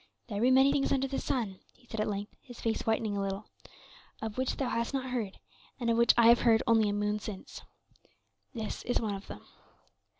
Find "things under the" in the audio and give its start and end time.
0.71-1.19